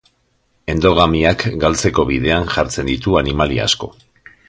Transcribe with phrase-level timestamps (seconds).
[0.73, 3.97] Endogamiak galtzeko bidean jartzen ditu animalia asko.